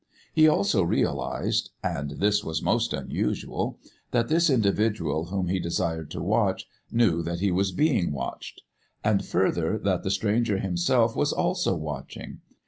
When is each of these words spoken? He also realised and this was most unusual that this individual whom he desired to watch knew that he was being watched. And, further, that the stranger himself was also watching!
He 0.33 0.47
also 0.47 0.81
realised 0.81 1.69
and 1.83 2.09
this 2.17 2.43
was 2.43 2.63
most 2.63 2.91
unusual 2.91 3.77
that 4.09 4.29
this 4.29 4.49
individual 4.49 5.25
whom 5.25 5.47
he 5.47 5.59
desired 5.59 6.09
to 6.09 6.23
watch 6.23 6.65
knew 6.91 7.21
that 7.21 7.39
he 7.39 7.51
was 7.51 7.71
being 7.71 8.11
watched. 8.11 8.63
And, 9.03 9.23
further, 9.23 9.77
that 9.77 10.01
the 10.01 10.09
stranger 10.09 10.57
himself 10.57 11.15
was 11.15 11.31
also 11.31 11.75
watching! 11.75 12.39